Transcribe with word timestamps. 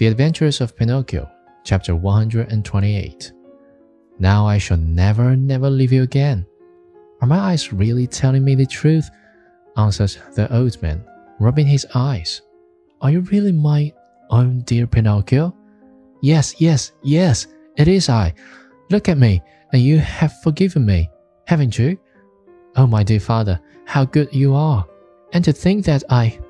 The 0.00 0.06
Adventures 0.06 0.62
of 0.62 0.74
Pinocchio, 0.74 1.30
chapter 1.62 1.94
128. 1.94 3.32
Now 4.18 4.46
I 4.46 4.56
shall 4.56 4.78
never, 4.78 5.36
never 5.36 5.68
leave 5.68 5.92
you 5.92 6.04
again. 6.04 6.46
Are 7.20 7.28
my 7.28 7.38
eyes 7.38 7.70
really 7.70 8.06
telling 8.06 8.42
me 8.42 8.54
the 8.54 8.64
truth? 8.64 9.10
answers 9.76 10.16
the 10.36 10.50
old 10.56 10.80
man, 10.80 11.04
rubbing 11.38 11.66
his 11.66 11.86
eyes. 11.94 12.40
Are 13.02 13.10
you 13.10 13.20
really 13.20 13.52
my 13.52 13.92
own 14.30 14.62
dear 14.62 14.86
Pinocchio? 14.86 15.54
Yes, 16.22 16.58
yes, 16.58 16.92
yes, 17.02 17.48
it 17.76 17.86
is 17.86 18.08
I. 18.08 18.32
Look 18.88 19.10
at 19.10 19.18
me, 19.18 19.42
and 19.74 19.82
you 19.82 19.98
have 19.98 20.32
forgiven 20.40 20.86
me, 20.86 21.10
haven't 21.46 21.78
you? 21.78 21.98
Oh, 22.74 22.86
my 22.86 23.02
dear 23.02 23.20
father, 23.20 23.60
how 23.84 24.06
good 24.06 24.34
you 24.34 24.54
are. 24.54 24.88
And 25.34 25.44
to 25.44 25.52
think 25.52 25.84
that 25.84 26.04
I. 26.08 26.40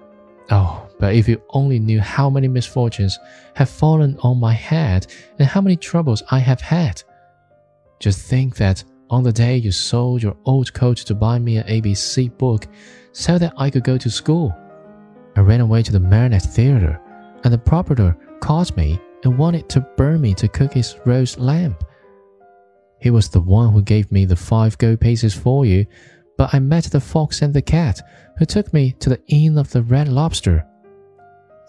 Oh, 0.53 0.89
but 1.01 1.15
if 1.15 1.27
you 1.27 1.43
only 1.51 1.79
knew 1.79 1.99
how 1.99 2.29
many 2.29 2.47
misfortunes 2.47 3.19
have 3.55 3.71
fallen 3.71 4.19
on 4.23 4.39
my 4.39 4.53
head 4.53 5.07
and 5.39 5.49
how 5.49 5.63
many 5.63 5.75
troubles 5.75 6.23
I 6.31 6.39
have 6.39 6.61
had. 6.61 7.03
Just 7.99 8.21
think 8.21 8.57
that 8.57 8.85
on 9.09 9.23
the 9.23 9.33
day 9.33 9.57
you 9.57 9.73
sold 9.73 10.23
your 10.23 10.37
old 10.45 10.73
coat 10.75 10.99
to 10.99 11.15
buy 11.15 11.39
me 11.39 11.57
an 11.57 11.67
ABC 11.67 12.37
book 12.37 12.69
so 13.13 13.39
that 13.39 13.55
I 13.57 13.71
could 13.71 13.83
go 13.83 13.97
to 13.97 14.11
school, 14.11 14.55
I 15.37 15.41
ran 15.41 15.61
away 15.61 15.83
to 15.83 15.93
the 15.93 15.99
Marionette 15.99 16.43
Theater, 16.43 17.01
and 17.45 17.53
the 17.53 17.59
proprietor 17.59 18.17
caught 18.41 18.77
me 18.77 19.01
and 19.25 19.39
wanted 19.39 19.69
to 19.71 19.87
burn 19.97 20.21
me 20.21 20.35
to 20.35 20.49
cook 20.49 20.75
his 20.75 20.97
roast 21.07 21.39
lamb. 21.39 21.77
He 23.01 23.11
was 23.11 23.31
the 23.31 23.41
one 23.41 23.73
who 23.73 23.83
gave 23.83 24.13
me 24.13 24.27
the 24.27 24.37
five 24.37 24.77
gold 24.77 25.01
pieces 25.01 25.35
for 25.35 25.65
you, 25.65 25.87
but 26.37 26.53
I 26.53 26.59
met 26.59 26.85
the 26.85 27.01
fox 27.01 27.41
and 27.41 27.55
the 27.55 27.63
cat, 27.63 28.01
who 28.39 28.45
took 28.45 28.73
me 28.73 28.93
to 29.01 29.09
the 29.09 29.21
Inn 29.29 29.59
of 29.59 29.71
the 29.71 29.83
Red 29.83 30.09
Lobster. 30.09 30.67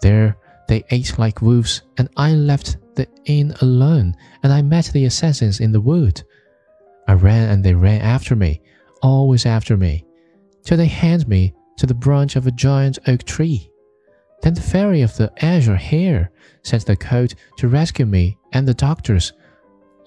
There 0.02 0.36
they 0.68 0.84
ate 0.90 1.18
like 1.18 1.40
wolves, 1.40 1.82
and 1.96 2.08
I 2.16 2.32
left 2.32 2.76
the 2.96 3.06
inn 3.24 3.54
alone, 3.60 4.14
and 4.42 4.52
I 4.52 4.60
met 4.60 4.86
the 4.86 5.04
assassins 5.06 5.60
in 5.60 5.72
the 5.72 5.80
wood. 5.80 6.22
I 7.08 7.14
ran 7.14 7.50
and 7.50 7.64
they 7.64 7.74
ran 7.74 8.00
after 8.00 8.36
me, 8.36 8.60
always 9.00 9.46
after 9.46 9.76
me, 9.76 10.04
till 10.64 10.76
they 10.76 10.86
handed 10.86 11.28
me 11.28 11.54
to 11.78 11.86
the 11.86 11.94
branch 11.94 12.36
of 12.36 12.46
a 12.46 12.52
giant 12.52 12.98
oak 13.06 13.22
tree. 13.24 13.70
Then 14.42 14.54
the 14.54 14.60
fairy 14.60 15.02
of 15.02 15.16
the 15.16 15.32
azure 15.44 15.76
hair 15.76 16.30
sent 16.62 16.86
the 16.86 16.96
coat 16.96 17.34
to 17.58 17.68
rescue 17.68 18.06
me 18.06 18.38
and 18.52 18.66
the 18.66 18.74
doctors. 18.74 19.32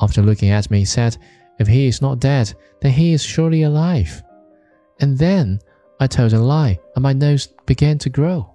After 0.02 0.22
looking 0.22 0.50
at 0.50 0.70
me, 0.70 0.84
said, 0.84 1.18
If 1.58 1.68
he 1.68 1.88
is 1.88 2.02
not 2.02 2.20
dead, 2.20 2.54
then 2.82 2.92
he 2.92 3.14
is 3.14 3.24
surely 3.24 3.64
alive. 3.64 4.22
And 5.00 5.18
then 5.18 5.60
I 6.00 6.08
told 6.08 6.34
a 6.34 6.40
lie, 6.40 6.80
and 6.96 7.04
my 7.04 7.14
nose 7.14 7.48
began 7.66 7.98
to 8.00 8.10
grow. 8.10 8.55